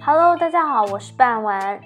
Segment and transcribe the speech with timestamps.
[0.00, 1.80] Hello，大家好，我是半丸。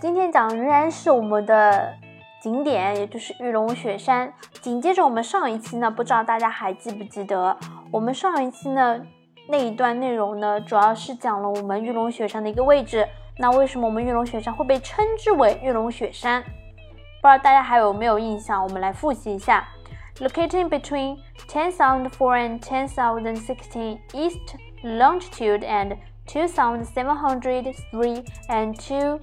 [0.00, 1.94] 今天讲仍然是我们的
[2.42, 4.32] 景点，也就是玉龙雪山。
[4.60, 7.56] 紧接着我们上一期呢，不知道大家还记不记得？
[7.92, 9.00] 我们上一期呢
[9.48, 13.06] 那一段内容呢，主要是讲了我们玉龙雪山的一个位置。
[13.38, 16.42] 那为什么我们玉龙雪山会被称之为玉龙雪山？
[16.42, 18.62] 不知道大家还有没有印象？
[18.62, 19.66] 我们来复习一下
[20.16, 21.18] ：Located between
[21.48, 25.96] ten thousand four and ten thousand sixteen east longitude and
[26.30, 29.18] two thousand seven hundred three and two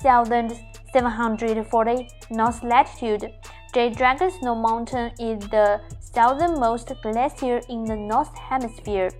[0.00, 0.52] thousand
[0.92, 3.30] seven hundred forty north latitude.
[3.74, 9.10] J Dragon Snow Mountain is the southernmost glacier in the North Hemisphere,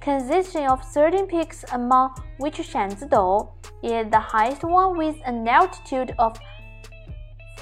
[0.00, 3.48] consisting of 13 peaks, among which Shanzidou
[3.82, 6.38] is the highest one with an altitude of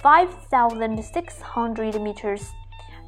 [0.03, 2.51] 5,600 meters.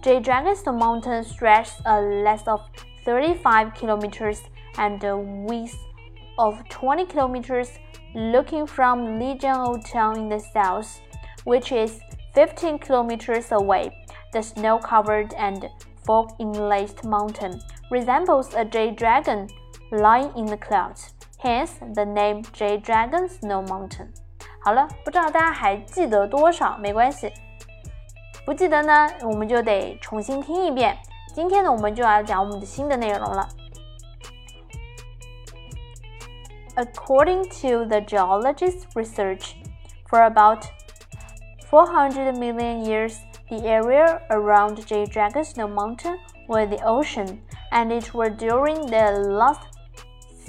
[0.03, 2.61] J Dragon Snow Mountain stretches a length of
[3.05, 4.43] 35 kilometers
[4.79, 5.77] and a width
[6.38, 7.80] of 20 kilometers,
[8.16, 11.02] looking from Lijiang Town in the south,
[11.46, 12.00] which is
[12.34, 13.92] 15 kilometers away,
[14.34, 15.70] the snow covered and
[16.06, 19.48] fog inlaced mountain resembles a jade dragon
[19.92, 24.08] lying in the clouds, hence the name Jade Dragon Snow Mountain.
[24.64, 26.78] 好了，不知道大家还记得多少？
[26.78, 27.32] 没关系，
[28.46, 30.98] 不记得呢，我们就得重新听一遍。
[31.34, 33.48] 今天呢，我们就要讲我们的新的内容了。
[36.78, 39.56] According to the geologist's research,
[40.10, 40.66] for about
[41.70, 43.20] 400 million years,
[43.50, 47.42] the area around J Dragon Snow Mountain was the ocean,
[47.72, 49.68] and it was during the last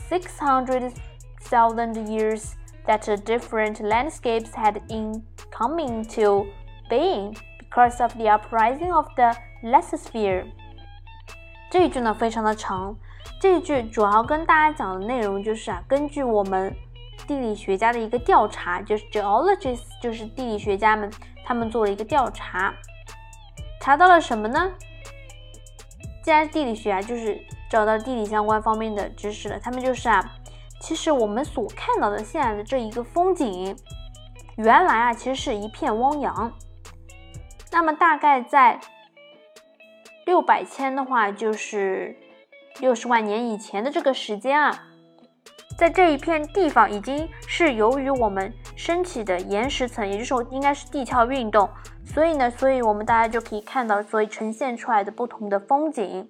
[0.08, 2.54] 600,000 years
[2.86, 6.46] that different landscapes had in coming to
[6.88, 10.46] being because of the uprising of the lithosphere.
[11.70, 12.96] 这一句呢非常的长，
[13.39, 16.75] 这一句主要跟大家讲的内容就是啊，根据我们
[17.27, 21.11] 地理学家的一个调查，就是 geologists，就是地理学家们，
[21.45, 22.73] 他们做了一个调查，
[23.81, 24.71] 查到了什么呢？
[26.23, 27.37] 既然地理学啊，就是
[27.69, 29.59] 找到地理相关方面的知识了。
[29.59, 30.23] 他们就是啊，
[30.79, 33.75] 其实我们所看到的现在的这一个风景，
[34.55, 36.53] 原来啊，其实是一片汪洋。
[37.71, 38.79] 那么大概在
[40.25, 42.15] 六百千的话，就是
[42.79, 44.87] 六十万年以前的这个时间啊。
[45.75, 51.67] 在这一片地方，已经是由于我们升起的岩石层，也就是说应该是地壳运动，
[52.05, 56.29] 所以呢，所以我们大家就可以看到，所以呈现出来的不同的风景。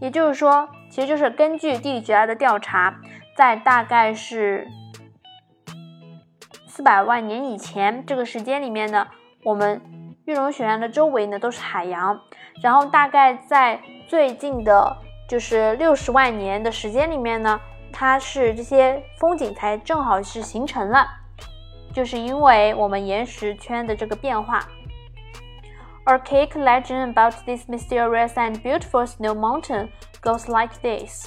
[0.00, 3.00] 也就是说，其实就是根据地理学家的调查，
[3.36, 4.66] 在大概是
[6.66, 9.06] 四百万年以前这个时间里面呢，
[9.44, 9.80] 我们
[10.26, 12.20] 玉龙雪山的周围呢都是海洋，
[12.60, 14.96] 然后大概在最近的。
[15.28, 17.60] 就是六十万年的时间里面呢，
[17.92, 21.04] 它是这些风景才正好是形成了，
[21.92, 24.64] 就是因为我们岩石圈的这个变化。
[26.04, 29.88] Archaic legend about this mysterious and beautiful snow mountain
[30.22, 31.26] goes like this。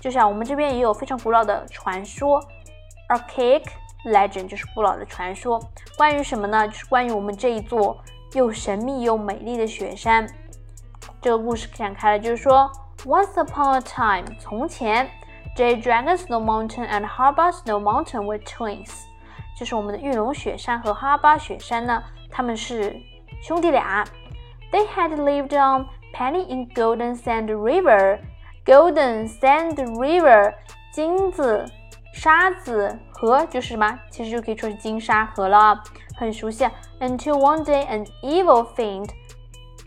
[0.00, 2.42] 就像我们这边也有非常古老的传说
[3.08, 3.64] ，Archaic
[4.04, 5.58] legend 就是古老的传说，
[5.96, 6.68] 关于什么呢？
[6.68, 7.96] 就是关于我们这一座
[8.34, 10.28] 又神秘又美丽的雪山。
[11.20, 12.70] 这个故事展开了，就是说。
[13.06, 15.06] Once upon a time，从前
[15.54, 19.02] ，J Dragon Snow Mountain and Haba Snow Mountain were twins。
[19.58, 22.96] 就是我们的玉龙雪山和哈巴雪山呢，他们是
[23.42, 24.02] 兄弟俩。
[24.72, 28.20] They had lived on Penny in Golden Sand River。
[28.64, 30.54] Golden Sand River，
[30.90, 31.66] 金子
[32.14, 33.98] 沙子河就是什么？
[34.08, 35.78] 其实就可以说是金沙河了，
[36.16, 36.64] 很熟悉。
[37.00, 39.10] Until one day an evil fiend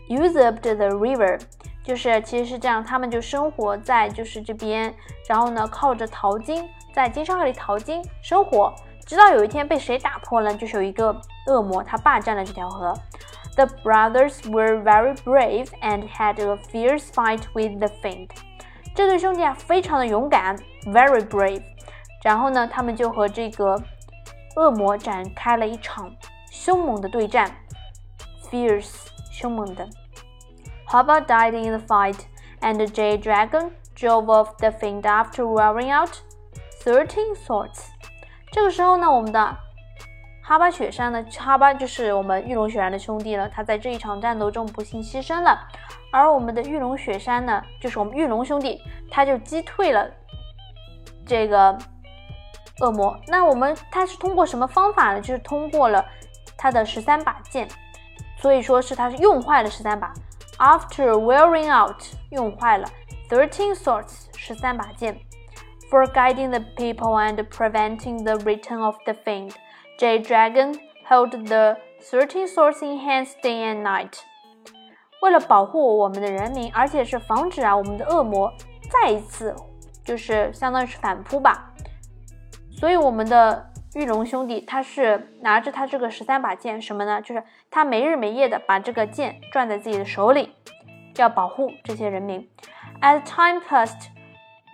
[0.08, 1.40] usurped the river。
[1.84, 4.94] 就是其实是这样，他们就生活在就是这边，
[5.26, 8.74] 然后呢靠着淘金，在金沙河里淘金生活，
[9.06, 12.92] 直到有一天被谁打破了，就是有一个恶魔，他霸占了这条河。
[13.56, 18.28] The brothers were very brave and had a fierce fight with the fiend。
[18.94, 21.62] 这对兄弟啊非常的勇敢，very brave。
[22.22, 23.82] 然后呢，他们就和这个
[24.58, 26.12] 恶魔展开了一场
[26.50, 27.48] 凶猛的对战
[28.50, 29.88] ，fierce，凶猛的。
[30.88, 32.18] Haba died in the fight,
[32.60, 36.10] and Jade Dragon drove off the fiend after wearing out
[36.82, 37.86] thirteen swords.
[38.50, 39.56] 这个时候呢，我们的
[40.42, 45.68] 哈巴雪山呢，哈巴就是我们玉龙雪山的兄弟了，他在这一场战斗中不幸牺牲了。
[46.10, 50.10] 而我们的玉龙雪山呢，就是我们玉龙兄弟，他就击退了
[51.24, 51.78] 这个
[52.80, 53.18] 恶魔。
[53.26, 55.20] 那我们他是通过什么方法呢？
[55.20, 56.04] 就是通过了
[56.56, 57.68] 他的十三把剑，
[58.36, 60.12] 所以说是他是用坏了十三把。
[60.58, 62.88] After wearing out，用坏了
[63.28, 65.20] thirteen swords 十三把剑
[65.90, 69.52] ，for guiding the people and preventing the return of the fiend。
[69.98, 70.74] J Dragon
[71.08, 74.18] held the thirteen swords in hands day and night.
[75.22, 78.52] 为了保护我们的人民，而且是防止啊我们的恶魔
[78.90, 79.54] 再一次
[80.04, 81.72] 就是相当于是反扑吧，
[82.78, 87.20] 所以我们的玉龙兄弟他是拿着他这个十三把剑，什么呢？
[87.20, 90.54] 就是他没日没夜的把这个剑攥在自己的手里，
[91.16, 92.48] 要保护这些人民。
[93.00, 94.06] As time passed,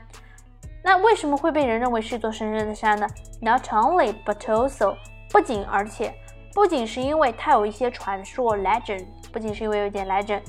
[0.83, 3.07] 那为什么会被人认为是一座神圣的山呢？
[3.41, 4.95] Not only but also
[5.31, 6.13] 不仅而且，
[6.56, 10.41] 不仅是因为它有一些传说 legend，不仅是因为有点 legend，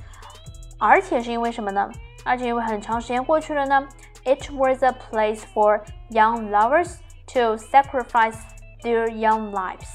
[0.79, 1.91] 而且是因为什么呢？
[2.23, 3.85] 而且因为很长时间过去了呢
[4.23, 6.95] ，It was a place for young lovers
[7.33, 8.37] to sacrifice
[8.83, 9.89] their young lives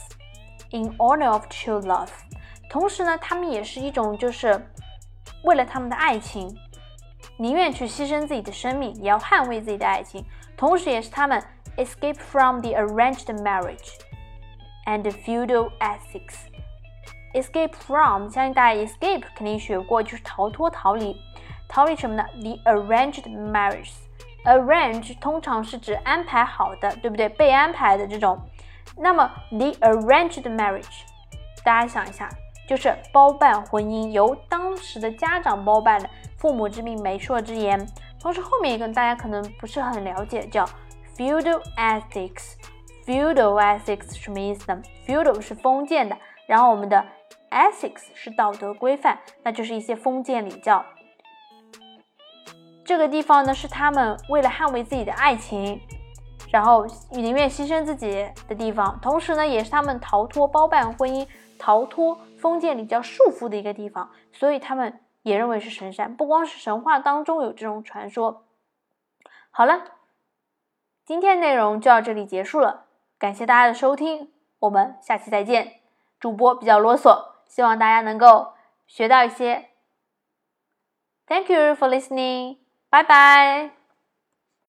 [0.70, 2.10] in honor of true love。
[2.68, 4.66] 同时呢，他们也是一种就是
[5.44, 6.54] 为了他们的爱情，
[7.38, 10.22] 宁愿去牺牲自己的生命，也要捍卫自己的爱情。
[10.58, 11.42] 同时，也是他们
[11.78, 13.94] escape from the arranged marriage
[14.86, 16.36] and feudal ethics。
[17.34, 21.16] escape from，相信大家 escape 肯定学过，就是逃脱、逃离。
[21.68, 23.92] 逃离什么呢？The arranged marriage。
[24.44, 27.28] arrange 通常是指安排好的，对不对？
[27.28, 28.38] 被安排的这种。
[28.96, 31.02] 那么 the arranged marriage，
[31.64, 32.28] 大家想一下。
[32.68, 36.08] 就是包办婚姻，由当时的家长包办的，
[36.38, 37.86] 父母之命，媒妁之言。
[38.20, 40.64] 同时后面一个大家可能不是很了解，叫
[41.16, 42.54] feudal ethics。
[43.04, 46.16] Feudal ethics 什么意思呢？feudal 是封建的，
[46.46, 47.04] 然后我们的
[47.50, 50.84] ethics 是道德规范，那就是一些封建礼教。
[52.84, 55.80] 这个地方呢，是他们为了捍卫自己的爱情，
[56.50, 61.26] 然后宁愿牺牲自己的地方，同时呢，也是他们逃脱包办婚姻，
[61.58, 62.18] 逃脱。
[62.42, 66.16] 封建礼教束缚的一个地方，所以他们也认为是神山。
[66.16, 68.46] 不光是神话当中有这种传说。
[69.52, 69.84] 好了，
[71.06, 72.86] 今天内容就到这里结束了，
[73.22, 75.74] 感谢大家的收听，我们下期再见。
[76.18, 78.54] 主播比较啰嗦，希望大家能够
[78.88, 79.68] 学到一些。
[81.28, 83.81] Thank you for listening，Bye bye.。